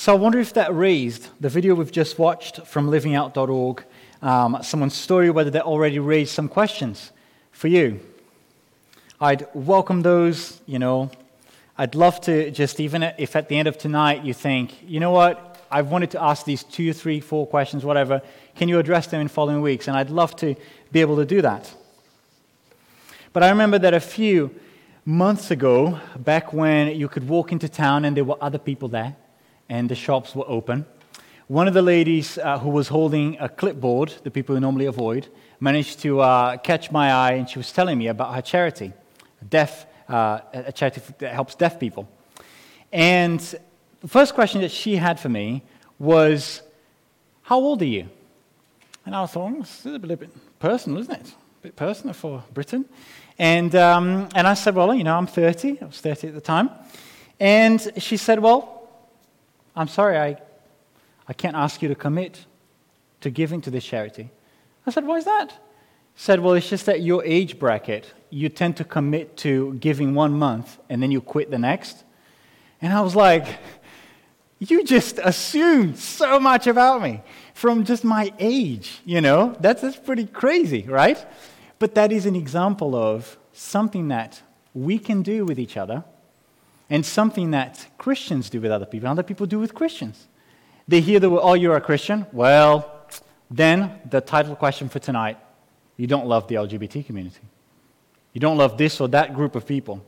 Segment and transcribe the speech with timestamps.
[0.00, 3.84] So I wonder if that raised the video we've just watched from livingout.org,
[4.22, 7.12] um, someone's story, whether that already raised some questions
[7.52, 8.00] for you.
[9.20, 11.10] I'd welcome those, you know.
[11.76, 15.10] I'd love to just, even if at the end of tonight you think, you know
[15.10, 18.22] what, I've wanted to ask these two, three, four questions, whatever,
[18.56, 19.86] can you address them in following weeks?
[19.86, 20.56] And I'd love to
[20.92, 21.70] be able to do that.
[23.34, 24.50] But I remember that a few
[25.04, 29.14] months ago, back when you could walk into town and there were other people there
[29.70, 30.84] and the shops were open,
[31.46, 35.28] one of the ladies uh, who was holding a clipboard, the people who normally avoid,
[35.58, 38.92] managed to uh, catch my eye and she was telling me about her charity,
[39.48, 42.08] deaf, uh, a charity that helps deaf people.
[42.92, 43.40] And
[44.00, 45.62] the first question that she had for me
[45.98, 46.62] was,
[47.42, 48.08] How old are you?
[49.06, 51.28] And I thought, well, this is a bit personal, isn't it?
[51.28, 52.84] A bit personal for Britain.
[53.38, 55.78] And, um, and I said, Well, you know, I'm 30.
[55.80, 56.70] I was 30 at the time.
[57.38, 58.79] And she said, Well,
[59.74, 60.36] I'm sorry, I,
[61.28, 62.44] I can't ask you to commit
[63.20, 64.30] to giving to this charity.
[64.86, 65.50] I said, Why is that?
[66.14, 70.14] She said, Well, it's just that your age bracket, you tend to commit to giving
[70.14, 72.04] one month and then you quit the next.
[72.82, 73.46] And I was like,
[74.58, 77.22] You just assumed so much about me
[77.54, 79.56] from just my age, you know?
[79.60, 81.24] That's, that's pretty crazy, right?
[81.78, 84.42] But that is an example of something that
[84.74, 86.04] we can do with each other
[86.90, 90.26] and something that Christians do with other people, other people do with Christians.
[90.88, 92.26] They hear the word, oh, you're a Christian?
[92.32, 93.06] Well,
[93.48, 95.38] then the title question for tonight
[95.96, 97.42] you don't love the LGBT community.
[98.32, 100.04] You don't love this or that group of people.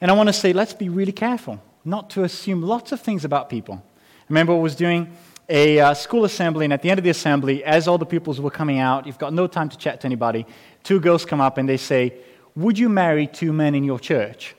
[0.00, 3.24] And I want to say, let's be really careful not to assume lots of things
[3.24, 3.82] about people.
[3.84, 5.10] I remember I was doing
[5.48, 8.40] a uh, school assembly, and at the end of the assembly, as all the pupils
[8.40, 10.46] were coming out, you've got no time to chat to anybody,
[10.84, 12.14] two girls come up and they say,
[12.54, 14.54] Would you marry two men in your church?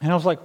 [0.00, 0.38] And I was like,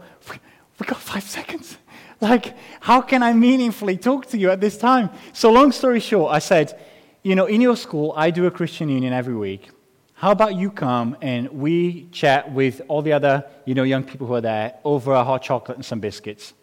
[0.79, 1.77] We got five seconds.
[2.21, 5.09] Like, how can I meaningfully talk to you at this time?
[5.33, 6.79] So, long story short, I said,
[7.23, 9.69] You know, in your school, I do a Christian union every week.
[10.13, 14.27] How about you come and we chat with all the other, you know, young people
[14.27, 16.53] who are there over a hot chocolate and some biscuits?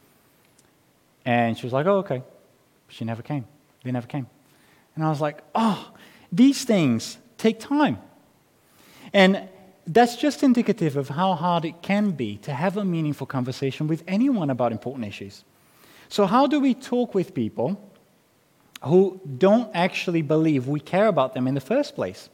[1.25, 2.23] And she was like, Oh, okay.
[2.89, 3.47] She never came.
[3.85, 4.27] They never came.
[4.95, 5.93] And I was like, oh,
[6.31, 7.99] these things take time.
[9.13, 9.49] And
[9.87, 14.05] that's just indicative of how hard it can be to have a meaningful conversation with
[14.07, 15.45] anyone about important issues.
[16.09, 17.81] So, how do we talk with people
[18.85, 22.29] who don't actually believe we care about them in the first place?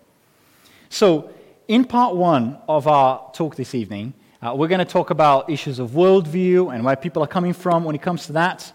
[0.91, 1.31] So,
[1.69, 5.79] in part one of our talk this evening, uh, we're going to talk about issues
[5.79, 8.73] of worldview and where people are coming from when it comes to that.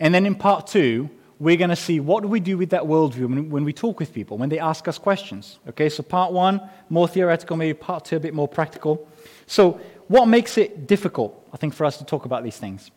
[0.00, 1.08] And then in part two,
[1.42, 3.98] we're going to see what do we do with that worldview when, when we talk
[3.98, 5.58] with people, when they ask us questions.
[5.70, 9.08] Okay, so part one, more theoretical, maybe part two, a bit more practical.
[9.48, 12.92] So, what makes it difficult, I think, for us to talk about these things?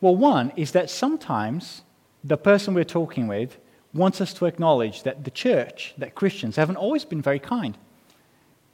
[0.00, 1.82] Well, one is that sometimes
[2.22, 3.56] the person we're talking with
[3.92, 7.76] wants us to acknowledge that the church, that Christians, haven't always been very kind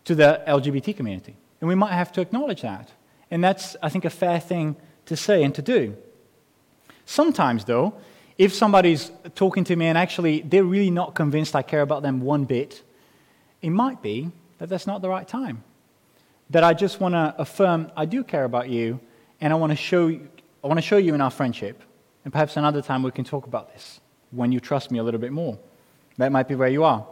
[0.04, 1.36] to the LGBT community.
[1.62, 2.90] And we might have to acknowledge that.
[3.30, 5.96] And that's, I think, a fair thing to say and to do.
[7.06, 7.94] Sometimes, though,
[8.38, 12.20] if somebody's talking to me and actually they're really not convinced I care about them
[12.20, 12.82] one bit,
[13.60, 15.64] it might be that that's not the right time.
[16.50, 19.00] That I just want to affirm I do care about you
[19.40, 20.28] and I want to show you,
[20.62, 21.82] I want to show you in our friendship.
[22.24, 24.00] And perhaps another time we can talk about this
[24.30, 25.58] when you trust me a little bit more.
[26.16, 27.06] That might be where you are.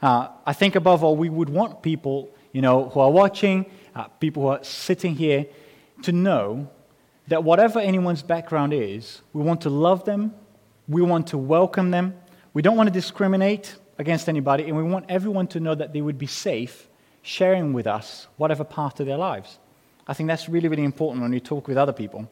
[0.00, 4.04] Uh, I think above all, we would want people, you know, who are watching, uh,
[4.20, 5.46] people who are sitting here,
[6.02, 6.68] to know
[7.28, 10.34] that whatever anyone's background is, we want to love them,
[10.88, 12.14] we want to welcome them,
[12.54, 16.00] we don't want to discriminate against anybody, and we want everyone to know that they
[16.00, 16.88] would be safe
[17.22, 19.58] sharing with us whatever part of their lives.
[20.06, 22.30] I think that's really, really important when you talk with other people.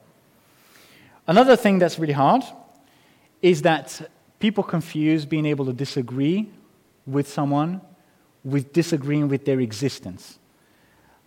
[1.27, 2.43] Another thing that's really hard
[3.43, 6.49] is that people confuse being able to disagree
[7.07, 7.81] with someone
[8.45, 10.39] with disagreeing with their existence.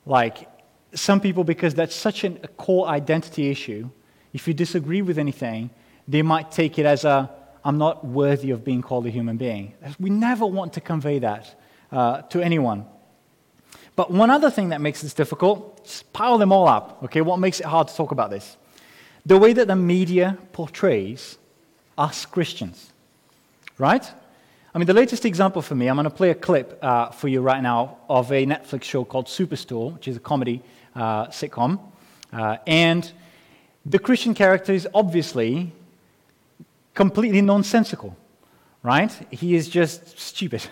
[0.06, 0.48] Like,
[0.94, 3.90] some people, because that's such a core identity issue,
[4.34, 5.70] if you disagree with anything,
[6.08, 7.30] they might take it as a,
[7.64, 9.74] I'm not worthy of being called a human being.
[10.00, 11.60] We never want to convey that
[11.92, 12.86] uh, to anyone.
[13.96, 17.22] But one other thing that makes this difficult, just pile them all up, okay?
[17.22, 18.56] What makes it hard to talk about this?
[19.26, 21.38] The way that the media portrays
[21.98, 22.94] us Christians,
[23.78, 24.10] right?
[24.74, 27.28] I mean, the latest example for me, I'm going to play a clip uh, for
[27.28, 30.62] you right now of a Netflix show called Superstore, which is a comedy
[30.96, 31.80] uh, sitcom.
[32.32, 33.12] Uh, and
[33.86, 35.72] the Christian character is obviously
[36.98, 38.18] completely nonsensical,
[38.82, 39.12] right?
[39.30, 40.64] He is just stupid.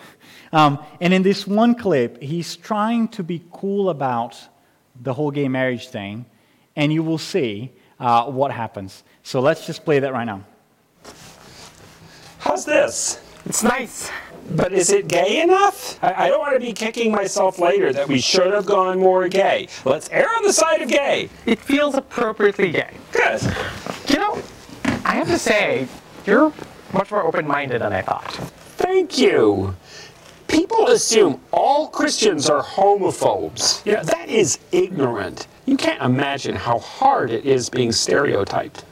[0.52, 4.38] Um, and in this one clip, he's trying to be cool about
[5.02, 6.24] the whole gay marriage thing,
[6.76, 9.02] and you will see uh, what happens.
[9.24, 10.44] So let's just play that right now.
[12.38, 13.20] How's this?
[13.44, 14.08] It's nice.
[14.50, 15.98] But is it gay enough?
[16.00, 19.28] I, I don't want to be kicking myself later that we should have gone more
[19.28, 19.66] gay.
[19.84, 21.28] Let's err on the side of gay.
[21.44, 22.94] It feels appropriately gay.
[23.10, 23.42] Good.
[24.08, 24.40] You know,
[25.04, 25.88] I have to say,
[26.26, 26.52] you're
[26.92, 28.30] much more open minded than I thought.
[28.76, 29.74] Thank you.
[30.48, 33.84] People assume all Christians are homophobes.
[33.84, 35.46] You know, that is ignorant.
[35.66, 38.84] You can't imagine how hard it is being stereotyped.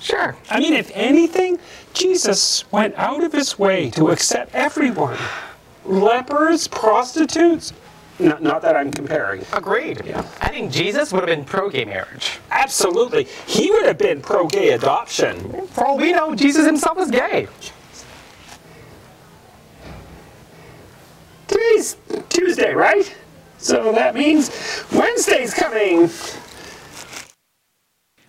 [0.00, 0.36] Sure.
[0.50, 1.58] I mean, if anything,
[1.94, 5.18] Jesus went out of his way to accept everyone.
[5.84, 7.72] Lepers, prostitutes.
[8.18, 9.44] Not, not that I'm comparing.
[9.52, 10.02] Agreed.
[10.04, 10.24] Yeah.
[10.40, 12.38] I think Jesus would have been pro gay marriage.
[12.62, 13.24] Absolutely.
[13.46, 15.66] He would have been pro gay adoption.
[15.68, 17.48] For all we know, Jesus himself was gay.
[21.48, 21.96] Today's
[22.28, 23.12] Tuesday, right?
[23.58, 24.50] So that means
[24.92, 26.08] Wednesday's coming.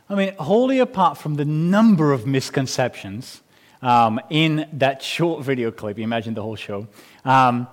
[0.09, 3.41] I mean, wholly apart from the number of misconceptions
[3.83, 6.88] um, in that short video clip, you imagine the whole show,
[7.24, 7.68] um,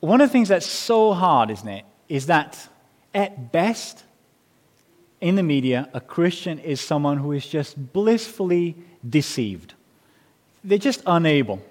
[0.00, 2.68] one of the things that's so hard, isn't it, is that
[3.14, 4.04] at best,
[5.20, 8.76] in the media, a Christian is someone who is just blissfully
[9.08, 9.74] deceived.
[10.62, 11.62] They're just unable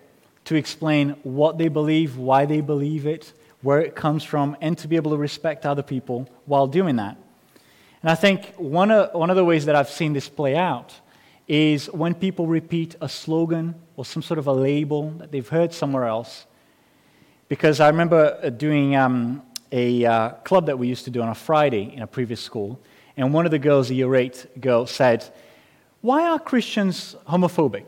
[0.45, 4.87] to explain what they believe, why they believe it, where it comes from, and to
[4.87, 7.17] be able to respect other people while doing that.
[8.01, 10.93] And I think one of, one of the ways that I've seen this play out
[11.47, 15.73] is when people repeat a slogan or some sort of a label that they've heard
[15.73, 16.45] somewhere else.
[17.49, 19.41] Because I remember doing um,
[19.71, 22.79] a uh, club that we used to do on a Friday in a previous school,
[23.17, 25.27] and one of the girls, a year eight girl, said,
[26.01, 27.87] Why are Christians homophobic?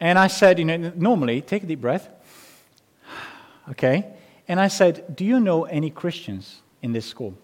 [0.00, 2.08] And I said, You know, normally, take a deep breath.
[3.70, 4.04] Okay?
[4.48, 7.34] And I said, Do you know any Christians in this school?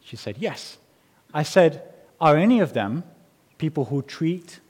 [0.00, 0.78] She said, Yes.
[1.34, 1.82] I said,
[2.18, 3.04] Are any of them
[3.58, 4.60] people who treat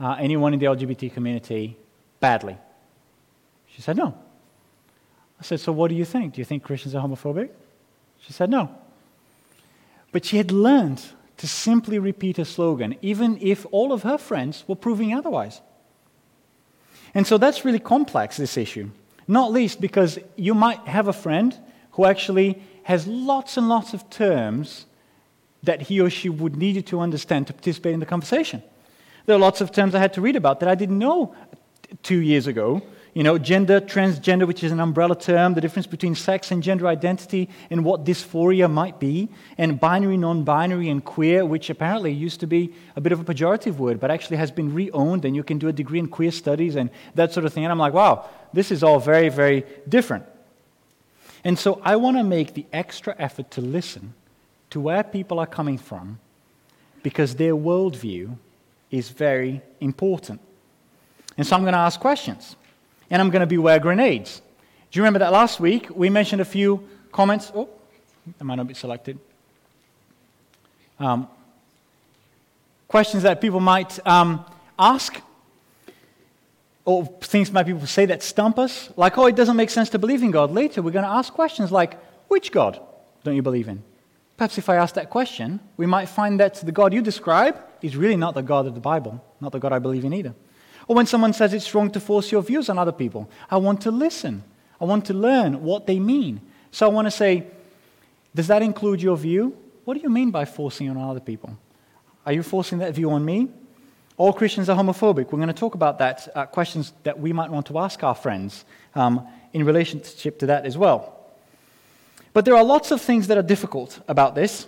[0.00, 1.76] uh, anyone in the LGBT community
[2.20, 2.56] badly?
[3.68, 4.16] She said, No.
[5.38, 6.32] I said, So what do you think?
[6.32, 7.50] Do you think Christians are homophobic?
[8.20, 8.70] She said, No.
[10.16, 11.04] But she had learned
[11.36, 15.60] to simply repeat a slogan, even if all of her friends were proving otherwise.
[17.14, 18.88] And so that's really complex, this issue.
[19.28, 21.54] Not least because you might have a friend
[21.90, 24.86] who actually has lots and lots of terms
[25.62, 28.62] that he or she would need you to understand to participate in the conversation.
[29.26, 31.34] There are lots of terms I had to read about that I didn't know
[32.02, 32.80] two years ago.
[33.16, 36.86] You know, gender, transgender, which is an umbrella term, the difference between sex and gender
[36.86, 42.40] identity, and what dysphoria might be, and binary, non binary, and queer, which apparently used
[42.40, 45.34] to be a bit of a pejorative word, but actually has been re owned, and
[45.34, 47.64] you can do a degree in queer studies and that sort of thing.
[47.64, 50.26] And I'm like, wow, this is all very, very different.
[51.42, 54.12] And so I want to make the extra effort to listen
[54.68, 56.18] to where people are coming from
[57.02, 58.36] because their worldview
[58.90, 60.42] is very important.
[61.38, 62.56] And so I'm going to ask questions
[63.10, 64.40] and I'm going to beware grenades.
[64.90, 67.52] Do you remember that last week we mentioned a few comments?
[67.54, 67.68] Oh,
[68.38, 69.18] that might not be selected.
[70.98, 71.28] Um,
[72.88, 74.44] questions that people might um,
[74.78, 75.20] ask,
[76.84, 79.98] or things might people say that stump us, like, oh, it doesn't make sense to
[79.98, 80.50] believe in God.
[80.50, 81.98] Later, we're going to ask questions like,
[82.28, 82.80] which God
[83.24, 83.82] don't you believe in?
[84.36, 87.96] Perhaps if I ask that question, we might find that the God you describe is
[87.96, 90.34] really not the God of the Bible, not the God I believe in either.
[90.88, 93.80] Or when someone says it's wrong to force your views on other people, I want
[93.82, 94.44] to listen.
[94.80, 96.40] I want to learn what they mean.
[96.70, 97.46] So I want to say,
[98.34, 99.56] does that include your view?
[99.84, 101.56] What do you mean by forcing on other people?
[102.24, 103.48] Are you forcing that view on me?
[104.16, 105.30] All Christians are homophobic.
[105.30, 108.14] We're going to talk about that, uh, questions that we might want to ask our
[108.14, 108.64] friends
[108.94, 111.12] um, in relationship to that as well.
[112.32, 114.66] But there are lots of things that are difficult about this.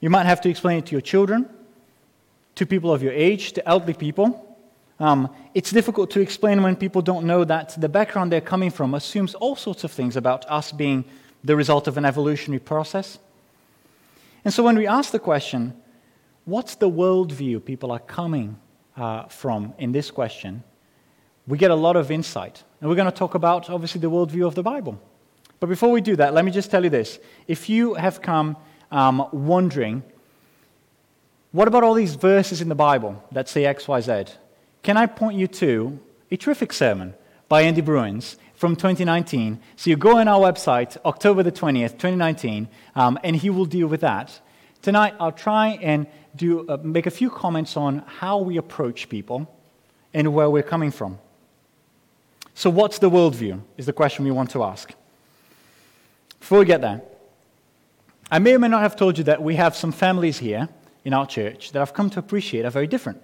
[0.00, 1.48] You might have to explain it to your children,
[2.54, 4.49] to people of your age, to elderly people.
[5.00, 8.94] Um, it's difficult to explain when people don't know that the background they're coming from
[8.94, 11.04] assumes all sorts of things about us being
[11.42, 13.18] the result of an evolutionary process.
[14.44, 15.74] And so when we ask the question,
[16.44, 18.58] what's the worldview people are coming
[18.94, 20.62] uh, from in this question,
[21.46, 22.62] we get a lot of insight.
[22.80, 25.00] And we're going to talk about, obviously, the worldview of the Bible.
[25.60, 27.18] But before we do that, let me just tell you this.
[27.48, 28.56] If you have come
[28.90, 30.02] um, wondering,
[31.52, 34.24] what about all these verses in the Bible that say X, Y, Z?
[34.82, 35.98] Can I point you to
[36.30, 37.14] a terrific sermon
[37.48, 39.60] by Andy Bruins from 2019?
[39.76, 43.88] So you go on our website, October the 20th, 2019, um, and he will deal
[43.88, 44.40] with that.
[44.80, 49.54] Tonight, I'll try and do, uh, make a few comments on how we approach people
[50.14, 51.18] and where we're coming from.
[52.54, 53.60] So, what's the worldview?
[53.76, 54.92] Is the question we want to ask.
[56.40, 57.02] Before we get there,
[58.30, 60.68] I may or may not have told you that we have some families here
[61.04, 63.20] in our church that I've come to appreciate are very different.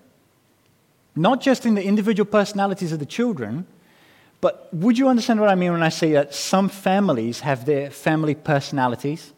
[1.17, 3.67] Not just in the individual personalities of the children,
[4.43, 7.91] but would you understand what I mean when I say that some families have their
[7.91, 9.33] family personalities?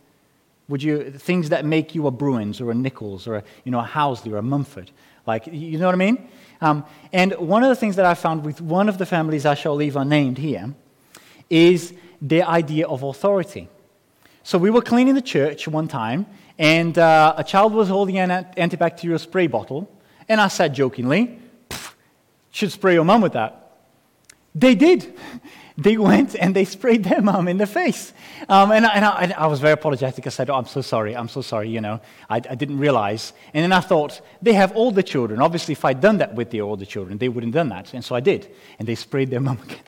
[0.69, 3.79] Would you things that make you a Bruins or a Nichols or a, you know
[3.79, 4.91] a Housley or a Mumford?
[5.27, 6.29] Like you know what I mean?
[6.61, 9.55] Um, and one of the things that I found with one of the families I
[9.55, 10.75] shall leave unnamed here
[11.49, 13.69] is the idea of authority.
[14.43, 16.27] So we were cleaning the church one time,
[16.59, 19.89] and uh, a child was holding an antibacterial spray bottle,
[20.29, 21.39] and I said jokingly,
[22.59, 23.53] "Should spray your mum with that."
[24.53, 25.15] They did.
[25.81, 28.13] They went and they sprayed their mom in the face.
[28.49, 30.27] Um, and, I, and, I, I, was very apologetic.
[30.27, 31.15] I said, oh, I'm so sorry.
[31.15, 31.69] I'm so sorry.
[31.69, 33.33] You know, I, I, didn't realize.
[33.55, 35.41] And then I thought, they have older children.
[35.41, 37.95] Obviously, if I'd done that with the older children, they wouldn't have done that.
[37.95, 38.53] And so I did.
[38.81, 39.85] And they sprayed their mom again.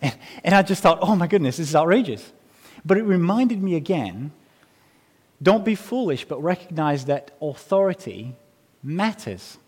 [0.00, 2.32] And, and I just thought, oh my goodness, this is outrageous.
[2.82, 4.32] But it reminded me again
[5.42, 8.36] don't be foolish, but recognize that authority
[8.82, 9.58] matters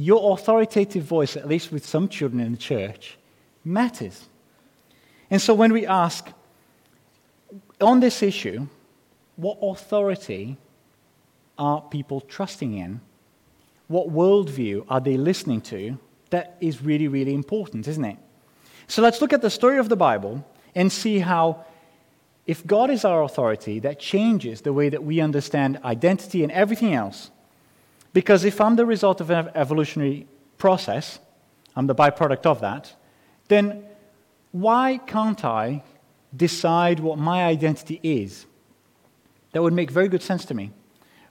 [0.00, 3.18] your authoritative voice, at least with some children in the church,
[3.64, 4.28] matters.
[5.28, 6.28] And so when we ask,
[7.80, 8.68] on this issue,
[9.34, 10.56] what authority
[11.58, 13.00] are people trusting in?
[13.88, 15.98] What worldview are they listening to?
[16.30, 18.18] That is really, really important, isn't it?
[18.86, 21.64] So let's look at the story of the Bible and see how,
[22.46, 26.94] if God is our authority, that changes the way that we understand identity and everything
[26.94, 27.32] else.
[28.12, 31.18] Because if I'm the result of an evolutionary process,
[31.76, 32.94] I'm the byproduct of that,
[33.48, 33.84] then
[34.52, 35.82] why can't I
[36.36, 38.46] decide what my identity is?
[39.52, 40.72] That would make very good sense to me.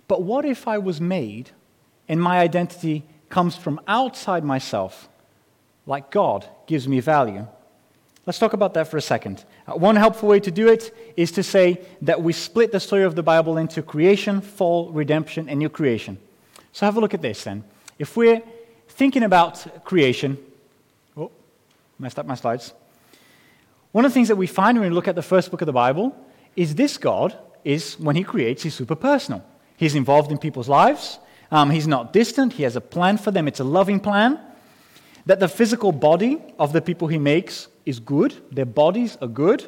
[0.07, 1.51] But what if I was made
[2.07, 5.10] and my identity comes from outside myself,
[5.86, 7.46] like God gives me value?
[8.25, 9.46] Let's talk about that for a second.
[9.67, 13.03] Uh, one helpful way to do it is to say that we split the story
[13.03, 16.17] of the Bible into creation, fall, redemption, and new creation.
[16.77, 17.63] So have a look at this then.
[17.98, 18.39] If we're
[18.88, 20.38] thinking about creation,
[21.17, 21.31] oh,
[21.98, 22.72] messed up my slides.
[23.91, 25.65] One of the things that we find when we look at the first book of
[25.65, 26.15] the Bible
[26.55, 29.43] is this God is, when he creates, he's super personal.
[29.75, 31.17] He's involved in people's lives.
[31.50, 32.53] Um, he's not distant.
[32.53, 33.48] He has a plan for them.
[33.48, 34.39] It's a loving plan.
[35.25, 38.36] That the physical body of the people he makes is good.
[38.51, 39.67] Their bodies are good.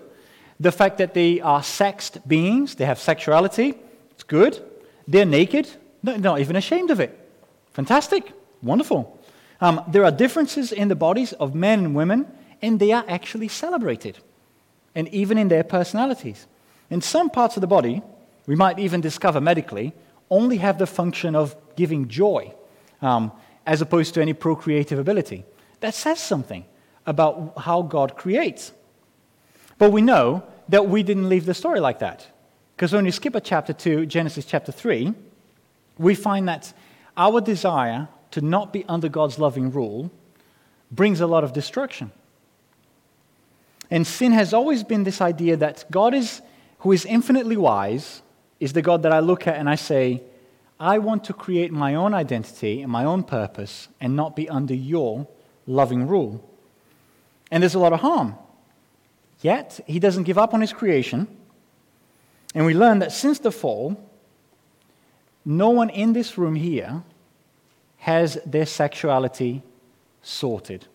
[0.60, 3.74] The fact that they are sexed beings, they have sexuality,
[4.12, 4.64] it's good.
[5.08, 5.68] They're naked.
[6.04, 7.18] No, not even ashamed of it.
[7.74, 8.32] Fantastic.
[8.62, 9.20] Wonderful.
[9.62, 12.28] Um, there are differences in the bodies of men and women,
[12.62, 14.18] and they are actually celebrated,
[14.96, 16.48] and even in their personalities.
[16.90, 18.02] In some parts of the body,
[18.48, 19.94] we might even discover medically,
[20.30, 22.54] only have the function of giving joy,
[23.02, 23.32] um,
[23.66, 25.46] as opposed to any procreative ability.
[25.82, 26.66] That says something
[27.06, 28.72] about how God creates.
[29.78, 32.28] But we know that we didn't leave the story like that.
[32.76, 35.14] Because when you skip a chapter to Genesis chapter 3,
[36.00, 36.74] we find that
[37.16, 40.10] our desire to not be under God's loving rule
[40.92, 42.12] brings a lot of destruction.
[43.92, 46.42] And sin has always been this idea that God is,
[46.80, 48.22] who is infinitely wise,
[48.60, 50.24] is the God that I look at and I say,
[50.80, 54.74] I want to create my own identity and my own purpose and not be under
[54.74, 55.28] your
[55.68, 56.44] loving rule.
[57.52, 58.36] And there's a lot of harm.
[59.42, 61.28] Yet, he doesn't give up on his creation.
[62.56, 64.09] And we learn that since the fall,
[65.50, 67.02] no one in this room here
[67.98, 69.64] has their sexuality
[70.22, 70.86] sorted.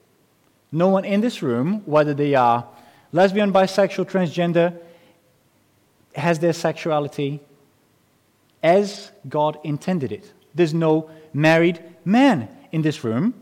[0.71, 2.65] No one in this room, whether they are
[3.11, 4.79] lesbian, bisexual, transgender,
[6.15, 7.41] has their sexuality
[8.63, 10.33] as God intended it.
[10.55, 13.35] There's no married man in this room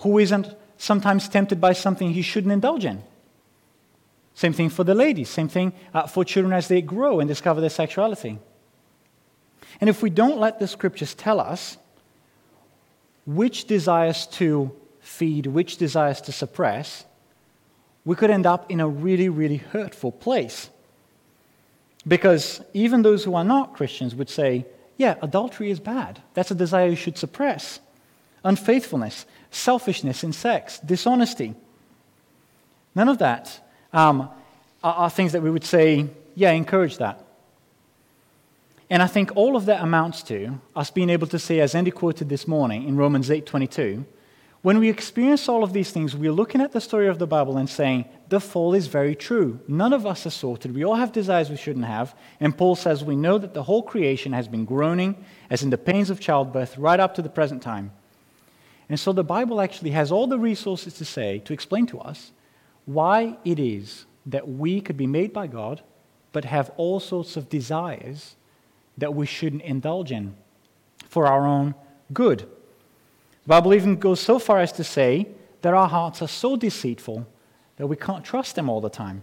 [0.00, 3.02] who isn't sometimes tempted by something he shouldn't indulge in.
[4.34, 7.62] Same thing for the ladies, same thing uh, for children as they grow and discover
[7.62, 8.38] their sexuality.
[9.80, 11.76] And if we don't let the scriptures tell us
[13.26, 17.04] which desires to feed, which desires to suppress,
[18.04, 20.68] we could end up in a really, really hurtful place.
[22.06, 24.66] Because even those who are not Christians would say,
[24.96, 26.20] yeah, adultery is bad.
[26.34, 27.80] That's a desire you should suppress.
[28.44, 31.54] Unfaithfulness, selfishness in sex, dishonesty.
[32.94, 34.28] None of that um,
[34.82, 37.23] are, are things that we would say, yeah, encourage that.
[38.90, 41.90] And I think all of that amounts to us being able to say, as Andy
[41.90, 44.04] quoted this morning in Romans 8:22,
[44.64, 47.58] when we experience all of these things, we're looking at the story of the Bible
[47.58, 49.60] and saying, the fall is very true.
[49.68, 50.74] None of us are sorted.
[50.74, 52.14] We all have desires we shouldn't have.
[52.40, 55.76] And Paul says, we know that the whole creation has been groaning as in the
[55.76, 57.92] pains of childbirth right up to the present time.
[58.88, 62.32] And so the Bible actually has all the resources to say, to explain to us,
[62.86, 65.82] why it is that we could be made by God,
[66.32, 68.36] but have all sorts of desires
[68.98, 70.34] that we shouldn't indulge in
[71.08, 71.74] for our own
[72.12, 72.40] good.
[72.40, 75.28] The Bible even goes so far as to say
[75.62, 77.26] that our hearts are so deceitful
[77.76, 79.22] that we can't trust them all the time.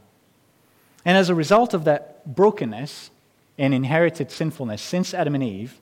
[1.05, 3.09] And as a result of that brokenness
[3.57, 5.79] and inherited sinfulness since Adam and Eve,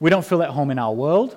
[0.00, 1.32] we don't feel at home in our world.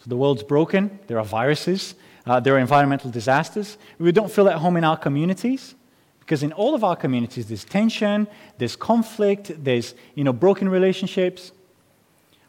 [0.00, 1.94] So the world's broken, there are viruses,
[2.26, 3.78] uh, there are environmental disasters.
[3.98, 5.74] We don't feel at home in our communities
[6.32, 11.52] because in all of our communities there's tension, there's conflict, there's you know, broken relationships.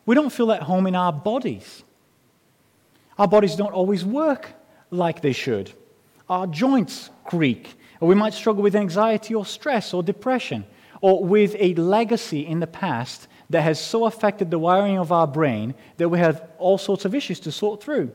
[0.05, 1.83] We don't feel at home in our bodies.
[3.19, 4.53] Our bodies don't always work
[4.89, 5.73] like they should.
[6.29, 10.63] Our joints creak, or we might struggle with anxiety or stress or depression,
[11.01, 15.27] or with a legacy in the past that has so affected the wiring of our
[15.27, 18.13] brain that we have all sorts of issues to sort through.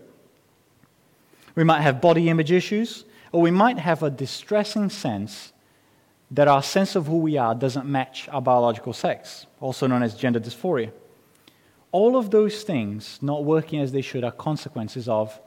[1.54, 5.52] We might have body image issues, or we might have a distressing sense
[6.30, 10.14] that our sense of who we are doesn't match our biological sex, also known as
[10.14, 10.92] gender dysphoria.
[11.90, 15.40] All of those things not working as they should are consequences of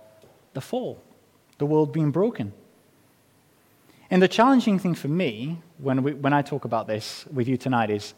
[0.53, 1.01] the fall,
[1.59, 2.53] the world being broken.
[4.09, 7.57] And the challenging thing for me when, we, when I talk about this with you
[7.57, 8.13] tonight is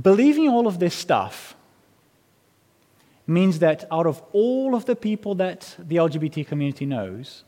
[0.00, 1.56] believing all of this stuff
[3.26, 7.44] means that out of all of the people that the LGBT community knows,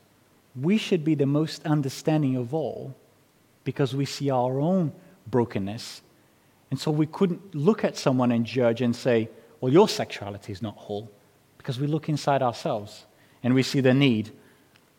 [0.61, 2.95] we should be the most understanding of all
[3.64, 4.93] because we see our own
[5.26, 6.02] brokenness.
[6.71, 9.29] And so we couldn't look at someone and judge and say,
[9.61, 11.11] well, your sexuality is not whole,
[11.59, 13.07] because we look inside ourselves
[13.43, 14.33] and we see the need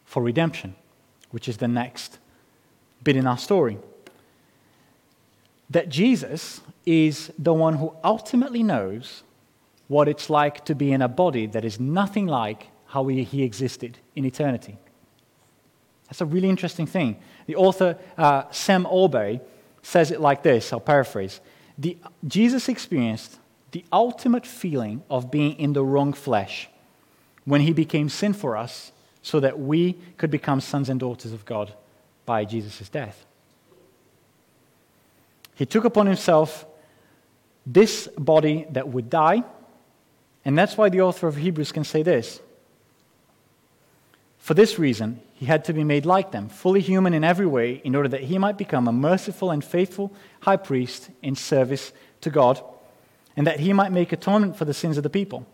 [0.05, 0.75] for redemption,
[1.31, 2.19] which is the next
[3.03, 3.77] bit in our story.
[5.69, 9.23] That Jesus is the one who ultimately knows
[9.87, 13.97] what it's like to be in a body that is nothing like how he existed
[14.15, 14.77] in eternity.
[16.11, 17.15] That's a really interesting thing.
[17.45, 19.39] The author, uh, Sam Allberry,
[19.81, 21.39] says it like this I'll paraphrase.
[21.77, 23.39] The, Jesus experienced
[23.71, 26.67] the ultimate feeling of being in the wrong flesh
[27.45, 31.45] when he became sin for us so that we could become sons and daughters of
[31.45, 31.73] God
[32.25, 33.25] by Jesus' death.
[35.55, 36.65] He took upon himself
[37.65, 39.45] this body that would die,
[40.43, 42.41] and that's why the author of Hebrews can say this.
[44.39, 47.81] For this reason, he had to be made like them, fully human in every way,
[47.83, 52.29] in order that he might become a merciful and faithful high priest in service to
[52.29, 52.63] God
[53.35, 55.47] and that he might make atonement for the sins of the people.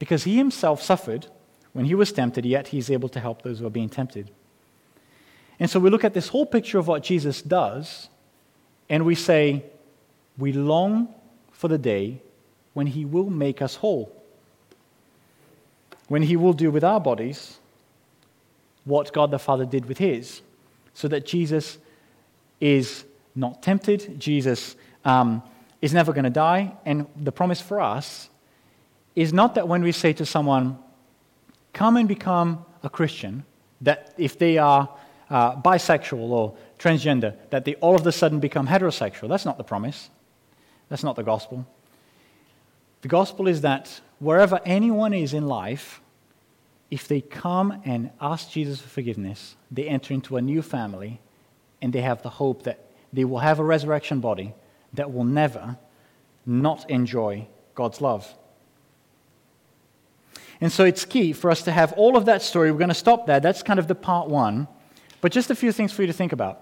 [0.00, 1.28] Because he himself suffered
[1.74, 4.32] when he was tempted, yet he is able to help those who are being tempted.
[5.60, 8.08] And so we look at this whole picture of what Jesus does,
[8.88, 9.64] and we say,
[10.38, 11.06] we long
[11.52, 12.20] for the day
[12.74, 14.10] when he will make us whole.
[16.08, 17.60] When he will do with our bodies
[18.84, 20.42] what God the Father did with his,
[20.94, 21.78] so that Jesus
[22.60, 25.42] is not tempted, Jesus um,
[25.80, 26.76] is never going to die.
[26.84, 28.28] And the promise for us
[29.14, 30.78] is not that when we say to someone,
[31.72, 33.44] come and become a Christian,
[33.80, 34.88] that if they are
[35.30, 39.28] uh, bisexual or transgender, that they all of a sudden become heterosexual.
[39.28, 40.10] That's not the promise.
[40.88, 41.66] That's not the gospel.
[43.02, 45.99] The gospel is that wherever anyone is in life,
[46.90, 51.20] if they come and ask Jesus for forgiveness, they enter into a new family
[51.80, 54.54] and they have the hope that they will have a resurrection body
[54.92, 55.78] that will never
[56.44, 58.32] not enjoy God's love.
[60.60, 62.70] And so it's key for us to have all of that story.
[62.70, 63.40] We're going to stop there.
[63.40, 64.68] That's kind of the part one.
[65.20, 66.60] But just a few things for you to think about.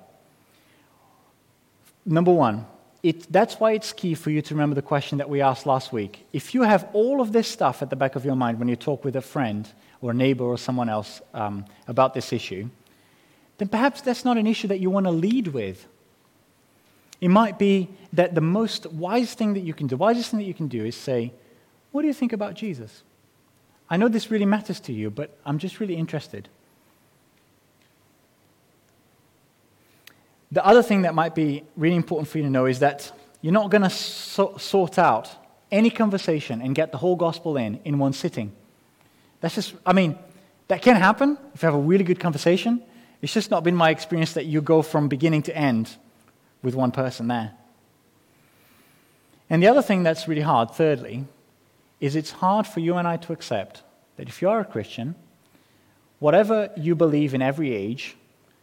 [2.04, 2.66] Number one,
[3.02, 5.92] it, that's why it's key for you to remember the question that we asked last
[5.92, 6.26] week.
[6.32, 8.76] If you have all of this stuff at the back of your mind when you
[8.76, 9.68] talk with a friend
[10.00, 12.68] or a neighbor or someone else um, about this issue,
[13.58, 15.86] then perhaps that's not an issue that you want to lead with
[17.20, 20.46] it might be that the most wise thing that you can do, wisest thing that
[20.46, 21.32] you can do is say,
[21.90, 23.02] What do you think about Jesus?
[23.90, 26.48] I know this really matters to you, but I'm just really interested.
[30.52, 33.10] The other thing that might be really important for you to know is that
[33.42, 35.30] you're not going to so- sort out
[35.70, 38.52] any conversation and get the whole gospel in in one sitting.
[39.40, 40.18] That's just, I mean,
[40.68, 42.82] that can happen if you have a really good conversation.
[43.22, 45.96] It's just not been my experience that you go from beginning to end
[46.62, 47.52] with one person there.
[49.50, 51.24] And the other thing that's really hard, thirdly,
[52.00, 53.82] is it's hard for you and I to accept
[54.16, 55.14] that if you are a Christian,
[56.18, 58.16] whatever you believe in every age,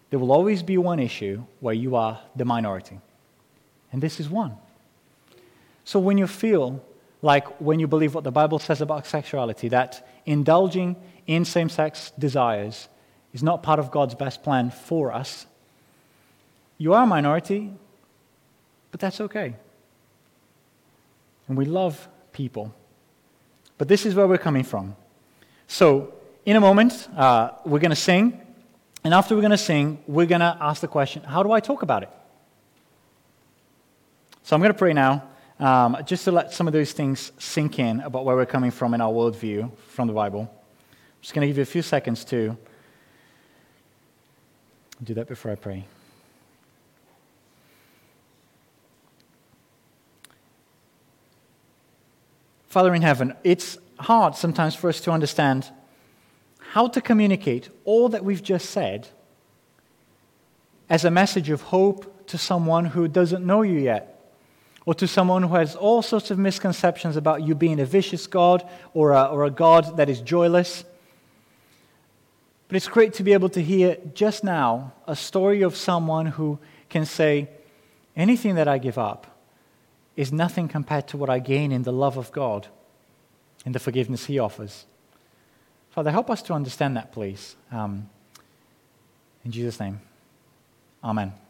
[0.09, 2.99] there will always be one issue where you are the minority.
[3.91, 4.57] And this is one.
[5.83, 6.83] So when you feel
[7.21, 10.95] like when you believe what the Bible says about sexuality, that indulging
[11.27, 12.87] in same sex desires
[13.33, 15.45] is not part of God's best plan for us,
[16.77, 17.71] you are a minority,
[18.91, 19.55] but that's okay.
[21.47, 22.73] and we love people.
[23.77, 24.95] But this is where we're coming from.
[25.67, 26.13] So,
[26.45, 28.41] in a moment, uh, we're going to sing.
[29.03, 31.59] And after we're going to sing, we're going to ask the question how do I
[31.59, 32.09] talk about it?
[34.43, 35.23] So, I'm going to pray now
[35.59, 38.93] um, just to let some of those things sink in about where we're coming from
[38.93, 40.41] in our worldview from the Bible.
[40.41, 42.57] I'm just going to give you a few seconds to
[45.03, 45.85] do that before I pray.
[52.67, 55.69] Father in heaven, it's hard sometimes for us to understand
[56.59, 59.07] how to communicate all that we've just said
[60.89, 64.14] as a message of hope to someone who doesn't know you yet,
[64.85, 68.67] or to someone who has all sorts of misconceptions about you being a vicious God
[68.93, 70.83] or a, or a God that is joyless.
[72.67, 76.59] But it's great to be able to hear just now a story of someone who
[76.89, 77.49] can say,
[78.15, 79.27] anything that I give up
[80.15, 82.67] is nothing compared to what I gain in the love of God
[83.65, 84.85] and the forgiveness He offers.
[85.91, 87.55] Father, help us to understand that, please.
[87.71, 88.09] Um,
[89.43, 90.01] in Jesus' name,
[91.03, 91.44] Amen.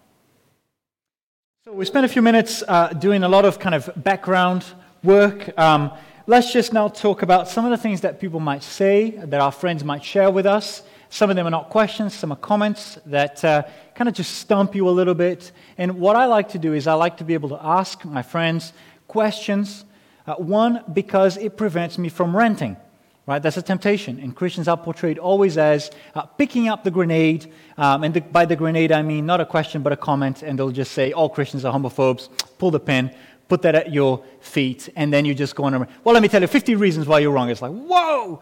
[1.65, 4.63] So, we spent a few minutes uh, doing a lot of kind of background
[5.01, 5.49] work.
[5.57, 5.91] Um,
[6.27, 9.51] let's just now talk about some of the things that people might say, that our
[9.51, 10.83] friends might share with us.
[11.09, 13.63] Some of them are not questions, some are comments that uh,
[13.95, 15.53] kind of just stump you a little bit.
[15.79, 18.21] And what I like to do is I like to be able to ask my
[18.21, 18.71] friends
[19.07, 19.85] questions.
[20.27, 22.77] Uh, one, because it prevents me from renting.
[23.27, 23.41] Right?
[23.41, 24.19] That's a temptation.
[24.19, 27.51] And Christians are portrayed always as uh, picking up the grenade.
[27.77, 30.43] Um, and the, by the grenade, I mean not a question, but a comment.
[30.43, 32.29] And they'll just say, all Christians are homophobes.
[32.59, 33.11] Pull the pin,
[33.47, 34.89] put that at your feet.
[34.95, 35.73] And then you just go on.
[35.73, 37.49] and, Well, let me tell you 50 reasons why you're wrong.
[37.49, 38.41] It's like, whoa!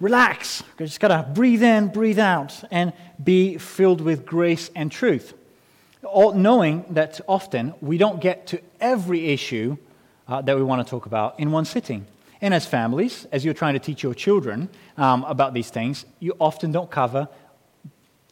[0.00, 0.62] relax.
[0.78, 5.34] You just got to breathe in, breathe out, and be filled with grace and truth.
[6.04, 9.76] All, knowing that often we don't get to every issue
[10.28, 12.06] uh, that we want to talk about in one sitting.
[12.40, 16.34] And as families, as you're trying to teach your children um, about these things, you
[16.38, 17.28] often don't cover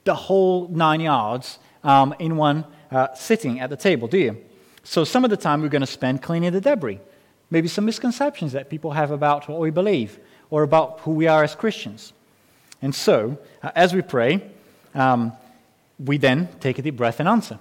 [0.05, 4.37] the whole nine yards um, in one uh, sitting at the table, do you?
[4.83, 7.01] So some of the time we're going to spend cleaning the debris.
[7.51, 10.19] Maybe some misconceptions that people have about what we believe
[10.51, 12.12] or about who we are as Christians.
[12.83, 14.43] And so, uh, as we pray,
[14.95, 15.33] um,
[15.99, 17.59] we then take a deep breath and answer.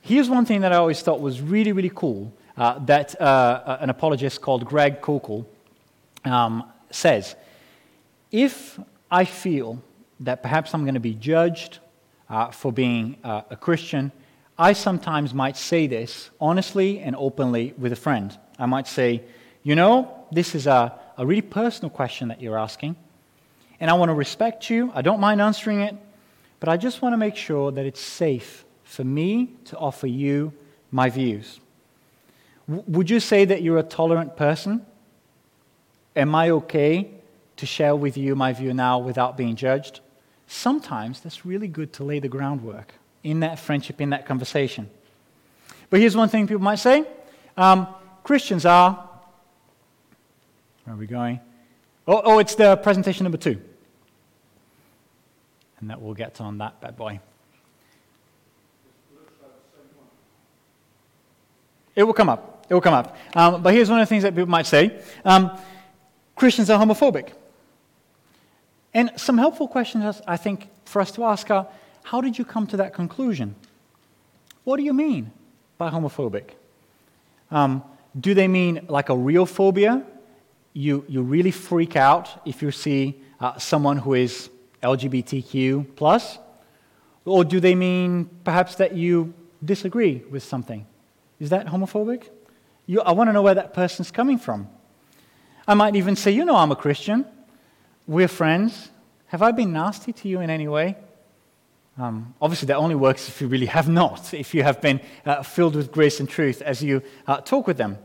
[0.00, 3.88] Here's one thing that I always thought was really, really cool uh, that uh, an
[3.88, 5.46] apologist called Greg Koukl
[6.24, 7.34] um, says.
[8.30, 8.78] If
[9.10, 9.82] I feel
[10.20, 11.78] that perhaps I'm going to be judged
[12.28, 14.12] uh, for being uh, a Christian,
[14.58, 18.36] I sometimes might say this honestly and openly with a friend.
[18.58, 19.22] I might say,
[19.62, 22.96] you know, this is a a really personal question that you're asking.
[23.80, 24.92] And I want to respect you.
[24.94, 25.96] I don't mind answering it.
[26.60, 30.52] But I just want to make sure that it's safe for me to offer you
[30.90, 31.60] my views.
[32.68, 34.86] W- would you say that you're a tolerant person?
[36.14, 37.10] Am I okay
[37.56, 40.00] to share with you my view now without being judged?
[40.46, 44.90] Sometimes that's really good to lay the groundwork in that friendship, in that conversation.
[45.88, 47.06] But here's one thing people might say
[47.56, 47.86] um,
[48.24, 49.08] Christians are
[50.84, 51.40] where are we going?
[52.06, 53.60] Oh, oh, it's the presentation number two.
[55.78, 57.20] And that we'll get on that bad boy.
[61.94, 62.66] It will come up.
[62.68, 63.16] It will come up.
[63.34, 65.56] Um, but here's one of the things that people might say um,
[66.36, 67.32] Christians are homophobic.
[68.94, 71.66] And some helpful questions, I think, for us to ask are
[72.04, 73.54] how did you come to that conclusion?
[74.64, 75.30] What do you mean
[75.78, 76.50] by homophobic?
[77.50, 77.82] Um,
[78.18, 80.02] do they mean like a real phobia,
[80.72, 84.50] you, you really freak out if you see uh, someone who is
[84.82, 86.38] LGBTQ plus?
[87.24, 89.32] Or do they mean perhaps that you
[89.64, 90.86] disagree with something?
[91.38, 92.28] Is that homophobic?
[92.86, 94.68] You, I want to know where that person's coming from.
[95.66, 97.24] I might even say, you know, I'm a Christian.
[98.06, 98.90] We're friends.
[99.26, 100.96] Have I been nasty to you in any way?
[101.98, 105.42] Um, obviously, that only works if you really have not, if you have been uh,
[105.42, 107.98] filled with grace and truth as you uh, talk with them.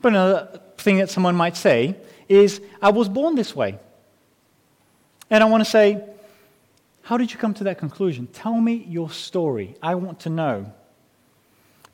[0.00, 1.96] But another thing that someone might say
[2.28, 3.78] is, I was born this way.
[5.30, 6.02] And I want to say,
[7.02, 8.26] how did you come to that conclusion?
[8.28, 9.76] Tell me your story.
[9.82, 10.72] I want to know.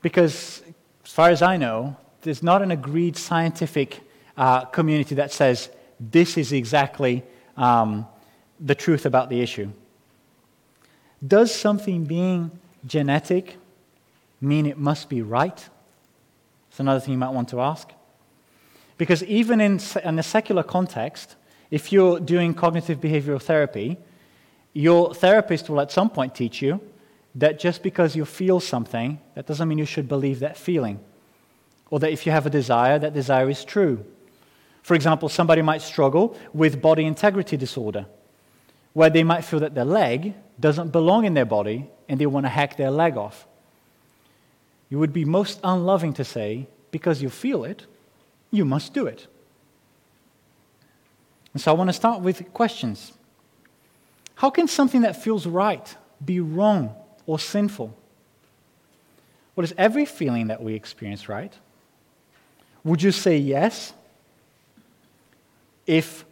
[0.01, 0.63] Because,
[1.03, 4.01] as far as I know, there's not an agreed scientific
[4.39, 7.23] uh, community that says this is exactly
[7.57, 8.07] um,
[8.57, 9.69] the truth about the issue.
[11.25, 12.49] Does something being
[12.85, 13.57] genetic
[14.39, 15.69] mean it must be right?
[16.69, 17.89] It's another thing you might want to ask.
[18.97, 21.35] Because even in, in a secular context,
[21.69, 23.97] if you're doing cognitive behavioral therapy,
[24.71, 26.79] your therapist will at some point teach you
[27.35, 31.01] that just because you feel something, that doesn't mean you should believe that feeling.
[31.89, 34.05] or that if you have a desire, that desire is true.
[34.89, 38.07] For example, somebody might struggle with body integrity disorder,
[38.93, 42.47] where they might feel that their leg doesn't belong in their body and they want
[42.47, 43.45] to hack their leg off.
[44.89, 47.85] You would be most unloving to say, because you feel it,
[48.49, 49.27] you must do it.
[51.53, 53.13] And so I want to start with questions.
[54.33, 56.95] How can something that feels right be wrong
[57.27, 57.95] or sinful?
[59.53, 61.53] What is every feeling that we experience right?
[62.83, 63.93] Would you say yes
[65.89, 66.23] if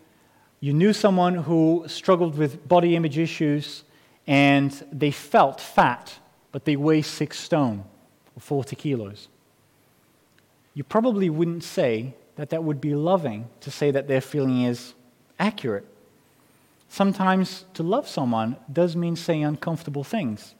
[0.59, 3.83] you knew someone who struggled with body image issues
[4.27, 6.19] and they felt fat,
[6.51, 7.83] but they weigh six stone
[8.35, 9.27] or 40 kilos?
[10.75, 14.93] You probably wouldn't say that that would be loving to say that their feeling is
[15.39, 15.87] accurate.
[16.87, 20.53] Sometimes to love someone does mean saying uncomfortable things.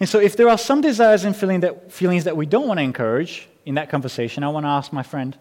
[0.00, 2.78] And so, if there are some desires and feeling that, feelings that we don't want
[2.78, 5.36] to encourage in that conversation, I want to ask my friend,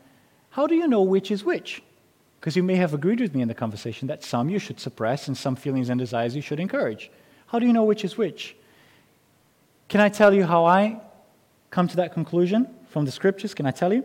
[0.51, 1.81] how do you know which is which?
[2.39, 5.27] Because you may have agreed with me in the conversation that some you should suppress
[5.27, 7.11] and some feelings and desires you should encourage.
[7.47, 8.55] How do you know which is which?
[9.89, 11.01] Can I tell you how I
[11.71, 13.53] come to that conclusion from the scriptures?
[13.53, 14.03] Can I tell you?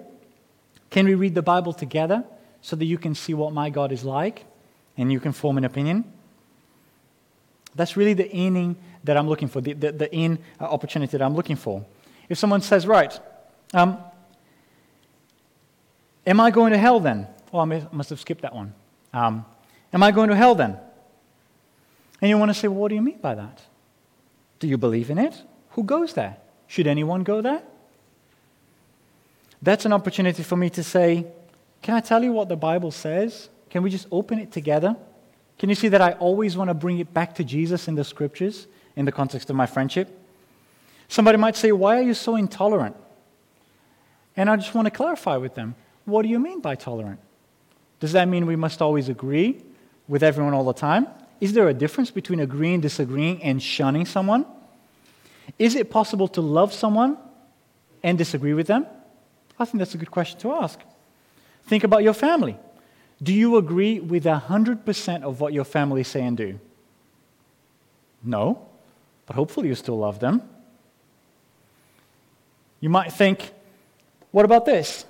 [0.91, 2.25] Can we read the Bible together
[2.61, 4.47] so that you can see what my God is like
[4.97, 6.05] and you can form an opinion?
[7.75, 11.23] That's really the inning that I'm looking for, the, the, the in uh, opportunity that
[11.23, 11.85] I'm looking for.
[12.29, 13.19] If someone says, right,
[13.75, 13.99] um,
[16.27, 17.27] am I going to hell then?
[17.53, 18.75] Oh, I must have skipped that one.
[19.13, 19.45] Um,
[19.93, 20.77] am I going to hell then?
[22.21, 23.63] And you want to say, well, what do you mean by that?
[24.59, 25.41] Do you believe in it?
[25.71, 26.37] Who goes there?
[26.67, 27.63] Should anyone go there?
[29.63, 31.27] That's an opportunity for me to say,
[31.83, 33.49] can I tell you what the Bible says?
[33.71, 34.97] Can we just open it together?
[35.59, 38.05] Can you see that I always want to bring it back to Jesus in the
[38.05, 40.09] scriptures in the context of my friendship?
[41.09, 42.97] Somebody might say, Why are you so intolerant?
[44.37, 47.21] And I just want to clarify with them what do you mean by tolerant?
[48.01, 49.63] Does that mean we must always agree
[50.09, 51.07] with everyone all the time?
[51.41, 54.47] Is there a difference between agreeing, disagreeing, and shunning someone?
[55.59, 57.17] Is it possible to love someone
[58.03, 58.87] and disagree with them?
[59.59, 60.79] I think that's a good question to ask.
[61.67, 62.57] Think about your family.
[63.23, 66.59] Do you agree with 100% of what your family say and do?
[68.23, 68.67] No,
[69.27, 70.43] but hopefully you still love them.
[72.81, 73.53] You might think,
[74.31, 75.07] what about this?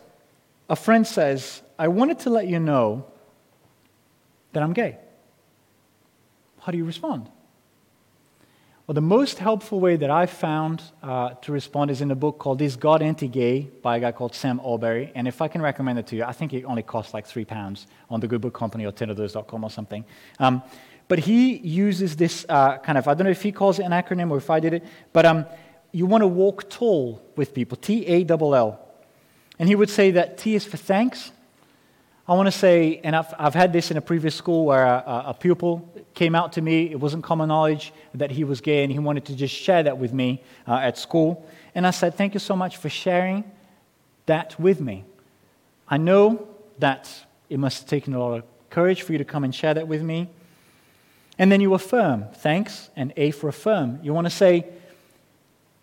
[0.68, 3.06] A friend says, I wanted to let you know
[4.52, 4.98] that I'm gay.
[6.60, 7.28] How do you respond?
[8.86, 12.38] Well, the most helpful way that I've found uh, to respond is in a book
[12.38, 15.10] called Is God Anti-Gay by a guy called Sam Allberry.
[15.14, 17.46] And if I can recommend it to you, I think it only costs like three
[17.46, 20.04] pounds on the Good Book Company or 10ofthose.com or something.
[20.38, 20.62] Um,
[21.08, 23.92] but he uses this uh, kind of, I don't know if he calls it an
[23.92, 25.46] acronym or if I did it, but um,
[25.92, 28.83] you want to walk tall with people, T-A-L-L.
[29.58, 31.32] And he would say that T is for thanks.
[32.26, 35.24] I want to say, and I've, I've had this in a previous school where a,
[35.26, 36.90] a, pupil came out to me.
[36.90, 39.98] It wasn't common knowledge that he was gay, and he wanted to just share that
[39.98, 41.46] with me uh, at school.
[41.74, 43.44] And I said, Thank you so much for sharing
[44.24, 45.04] that with me.
[45.86, 47.10] I know that
[47.50, 49.86] it must have taken a lot of courage for you to come and share that
[49.86, 50.30] with me.
[51.38, 54.00] And then you affirm, thanks, and A for affirm.
[54.02, 54.66] You want to say,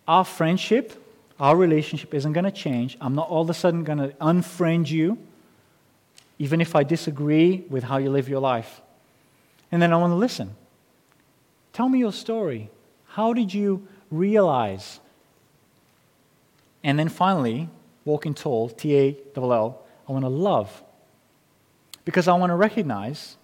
[0.07, 1.01] Our friendship,
[1.41, 2.95] our relationship isn't going to change.
[3.01, 5.17] I'm not all of a sudden going to unfriend you
[6.38, 8.82] even if I disagree with how you live your life.
[9.71, 10.56] And then I want to listen.
[11.73, 12.69] Tell me your story.
[13.06, 14.99] How did you realize?
[16.84, 17.69] And then finally,
[18.06, 20.84] walking tall, T A L L, I want to love.
[22.06, 23.38] Because I want to recognize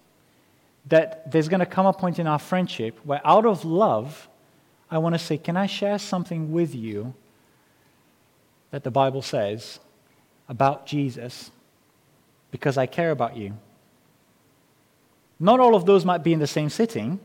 [0.86, 4.28] that there's going to come a point in our friendship where, out of love,
[4.88, 7.14] I want to say, Can I share something with you
[8.70, 9.80] that the Bible says
[10.48, 11.50] about Jesus
[12.50, 13.54] because I care about you.
[15.40, 17.20] Not all of those might be in the same sitting.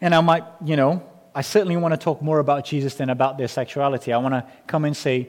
[0.00, 1.02] And I might, you know,
[1.34, 4.12] I certainly want to talk more about Jesus than about their sexuality.
[4.12, 5.28] I want to come and say,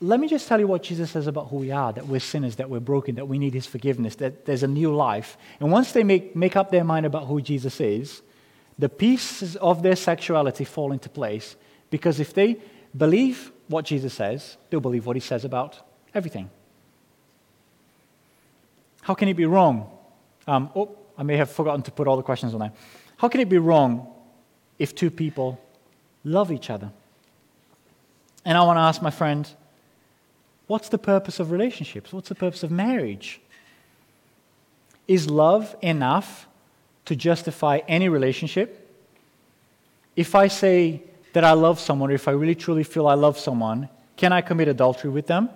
[0.00, 2.56] let me just tell you what Jesus says about who we are that we're sinners,
[2.56, 5.36] that we're broken, that we need his forgiveness, that there's a new life.
[5.60, 8.22] And once they make, make up their mind about who Jesus is,
[8.78, 11.54] the pieces of their sexuality fall into place
[11.90, 12.56] because if they
[12.96, 15.78] believe what Jesus says, they'll believe what he says about
[16.12, 16.50] everything.
[19.02, 19.88] How can it be wrong?
[20.46, 22.72] Um, oh, I may have forgotten to put all the questions on there.
[23.16, 24.12] How can it be wrong
[24.78, 25.60] if two people
[26.24, 26.90] love each other?
[28.44, 29.48] And I want to ask my friend,
[30.66, 32.12] what's the purpose of relationships?
[32.12, 33.40] What's the purpose of marriage?
[35.06, 36.48] Is love enough
[37.04, 38.88] to justify any relationship?
[40.16, 43.38] If I say that I love someone, or if I really truly feel I love
[43.38, 43.88] someone,
[44.20, 45.48] Can I commit adultery with them?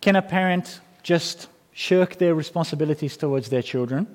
[0.00, 4.06] Can a parent just shirk their responsibilities towards their children?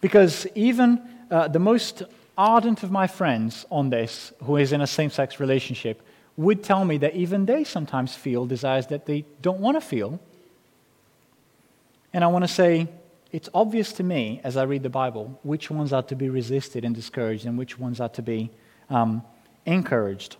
[0.00, 2.04] Because even uh, the most
[2.38, 6.00] ardent of my friends on this, who is in a same sex relationship,
[6.36, 10.20] would tell me that even they sometimes feel desires that they don't want to feel.
[12.12, 12.86] And I want to say,
[13.32, 16.84] it's obvious to me as I read the Bible which ones are to be resisted
[16.84, 18.50] and discouraged and which ones are to be
[18.88, 19.22] um,
[19.66, 20.36] encouraged.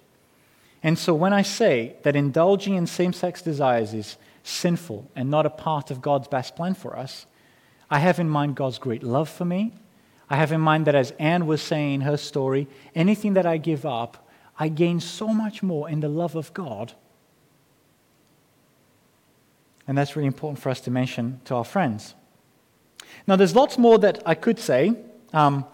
[0.82, 5.46] And so when I say that indulging in same sex desires is sinful and not
[5.46, 7.26] a part of God's best plan for us,
[7.90, 9.72] I have in mind God's great love for me.
[10.28, 13.56] I have in mind that, as Anne was saying in her story, anything that I
[13.56, 16.92] give up, I gain so much more in the love of God.
[19.88, 22.14] And that's really important for us to mention to our friends.
[23.26, 24.94] Now, there's lots more that I could say,
[25.32, 25.64] um,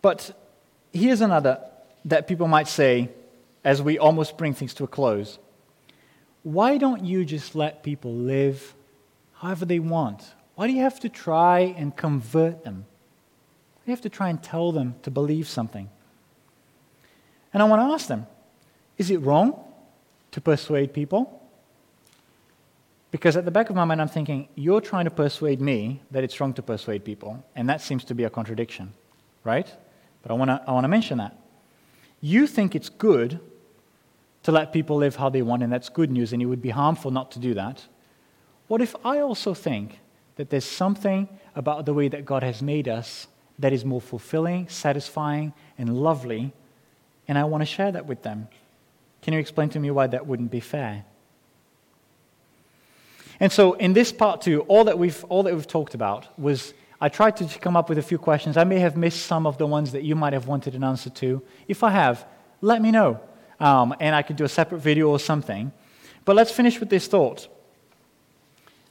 [0.00, 0.36] but
[0.92, 1.60] here's another
[2.04, 3.08] that people might say
[3.64, 5.38] as we almost bring things to a close.
[6.42, 8.74] Why don't you just let people live
[9.34, 10.34] however they want?
[10.56, 12.84] Why do you have to try and convert them?
[13.74, 15.88] Why do you have to try and tell them to believe something?
[17.52, 18.26] And I want to ask them
[18.98, 19.58] is it wrong
[20.32, 21.41] to persuade people?
[23.12, 26.24] Because at the back of my mind, I'm thinking, you're trying to persuade me that
[26.24, 28.94] it's wrong to persuade people, and that seems to be a contradiction,
[29.44, 29.70] right?
[30.22, 31.38] But I want to I wanna mention that.
[32.22, 33.38] You think it's good
[34.44, 36.70] to let people live how they want, and that's good news, and it would be
[36.70, 37.86] harmful not to do that.
[38.66, 39.98] What if I also think
[40.36, 43.26] that there's something about the way that God has made us
[43.58, 46.54] that is more fulfilling, satisfying, and lovely,
[47.28, 48.48] and I want to share that with them?
[49.20, 51.04] Can you explain to me why that wouldn't be fair?
[53.42, 56.74] And so, in this part two, all that we've, all that we've talked about was
[57.00, 58.56] I tried to come up with a few questions.
[58.56, 61.10] I may have missed some of the ones that you might have wanted an answer
[61.10, 61.42] to.
[61.66, 62.24] If I have,
[62.60, 63.18] let me know,
[63.58, 65.72] um, and I could do a separate video or something.
[66.24, 67.48] But let's finish with this thought.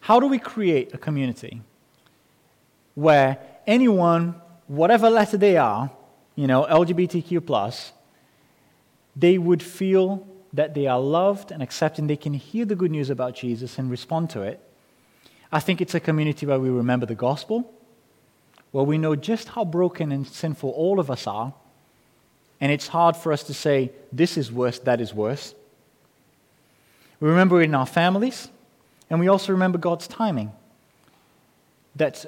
[0.02, 1.62] How do we create a community
[2.96, 4.36] where anyone,
[4.68, 5.90] whatever letter they are,
[6.36, 7.92] you know, LGBTQ,
[9.16, 12.92] they would feel that they are loved and accepted, and they can hear the good
[12.92, 14.60] news about Jesus and respond to it.
[15.52, 17.74] I think it's a community where we remember the gospel,
[18.72, 21.54] where we know just how broken and sinful all of us are,
[22.60, 25.56] and it's hard for us to say, this is worse, that is worse.
[27.20, 28.50] We remember it in our families,
[29.10, 30.52] and we also remember God's timing.
[31.96, 32.26] That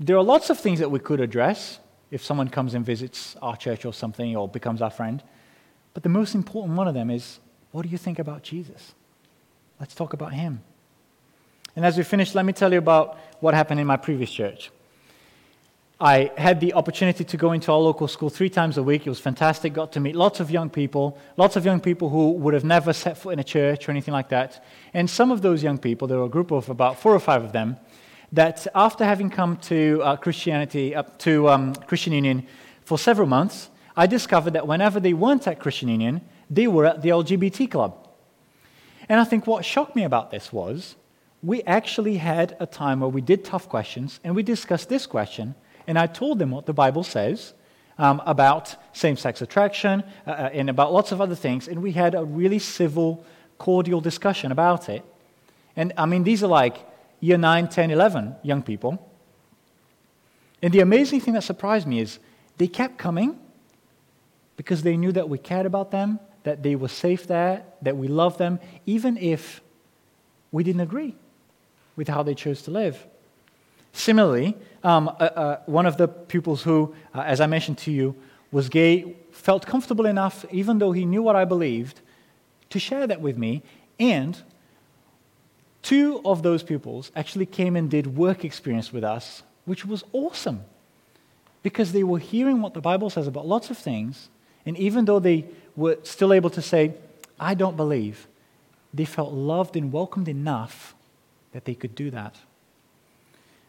[0.00, 1.78] there are lots of things that we could address
[2.10, 5.22] if someone comes and visits our church or something or becomes our friend.
[5.94, 7.38] But the most important one of them is
[7.72, 8.94] what do you think about Jesus?
[9.80, 10.62] Let's talk about him.
[11.74, 14.70] And as we finish, let me tell you about what happened in my previous church.
[15.98, 19.06] I had the opportunity to go into our local school three times a week.
[19.06, 19.72] It was fantastic.
[19.72, 22.92] Got to meet lots of young people, lots of young people who would have never
[22.92, 24.64] set foot in a church or anything like that.
[24.92, 27.44] And some of those young people, there were a group of about four or five
[27.44, 27.76] of them,
[28.32, 32.46] that after having come to uh, Christianity, up to um, Christian Union
[32.84, 37.00] for several months, I discovered that whenever they weren't at Christian Union, they were at
[37.00, 37.96] the LGBT club.
[39.08, 40.96] And I think what shocked me about this was
[41.42, 45.54] we actually had a time where we did tough questions and we discussed this question,
[45.86, 47.54] and I told them what the Bible says
[47.98, 51.92] um, about same sex attraction uh, uh, and about lots of other things, and we
[51.92, 53.24] had a really civil,
[53.58, 55.02] cordial discussion about it.
[55.74, 56.86] And I mean, these are like
[57.20, 59.10] year 9, 10, 11 young people.
[60.60, 62.18] And the amazing thing that surprised me is
[62.58, 63.38] they kept coming
[64.56, 68.08] because they knew that we cared about them that they were safe there, that we
[68.08, 69.60] loved them, even if
[70.50, 71.14] we didn't agree
[71.96, 73.06] with how they chose to live.
[73.92, 78.16] Similarly, um, uh, uh, one of the pupils who, uh, as I mentioned to you,
[78.50, 82.00] was gay felt comfortable enough, even though he knew what I believed,
[82.70, 83.62] to share that with me.
[83.98, 84.40] And
[85.82, 90.64] two of those pupils actually came and did work experience with us, which was awesome
[91.62, 94.28] because they were hearing what the Bible says about lots of things.
[94.64, 95.46] And even though they
[95.76, 96.94] were still able to say,
[97.38, 98.28] I don't believe,
[98.94, 100.94] they felt loved and welcomed enough
[101.52, 102.36] that they could do that.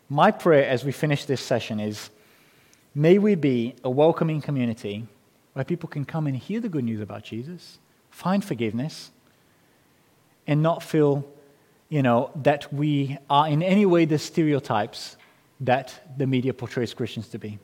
[0.09, 2.09] My prayer as we finish this session is
[2.93, 5.07] may we be a welcoming community
[5.53, 7.79] where people can come and hear the good news about Jesus,
[8.09, 9.11] find forgiveness,
[10.45, 11.25] and not feel,
[11.89, 15.15] you know, that we are in any way the stereotypes
[15.61, 17.59] that the media portrays Christians to be.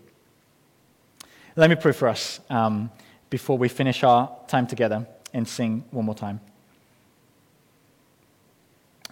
[1.56, 2.40] Let me pray for us.
[2.50, 2.90] Um,
[3.30, 6.40] before we finish our time together and sing one more time.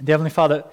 [0.04, 0.64] Dear Heavenly Father,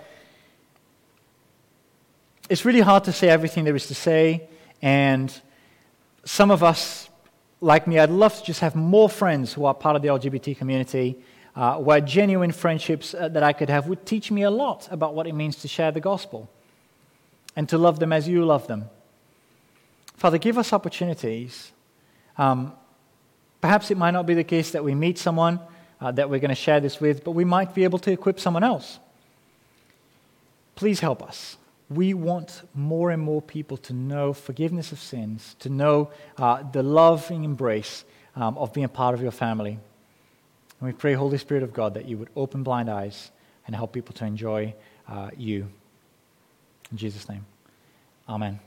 [2.48, 4.48] it's really hard to say everything there is to say,
[4.82, 5.32] and
[6.24, 7.08] some of us,
[7.60, 10.56] like me, I'd love to just have more friends who are part of the LGBT
[10.56, 11.22] community.
[11.56, 15.14] uh, where genuine friendships uh, that I could have would teach me a lot about
[15.14, 16.50] what it means to share the gospel
[17.54, 18.86] and to love them as you love them.
[20.16, 21.72] Father, give us opportunities.
[22.36, 22.72] Um,
[23.64, 25.58] perhaps it might not be the case that we meet someone
[25.98, 28.38] uh, that we're going to share this with, but we might be able to equip
[28.38, 28.98] someone else.
[30.74, 31.56] Please help us.
[31.88, 36.82] We want more and more people to know forgiveness of sins, to know uh, the
[36.82, 38.04] loving embrace
[38.36, 39.78] um, of being a part of your family.
[40.80, 43.30] And we pray, Holy Spirit of God, that you would open blind eyes
[43.66, 44.74] and help people to enjoy
[45.08, 45.68] uh, you.
[46.90, 47.46] In Jesus' name,
[48.28, 48.60] amen.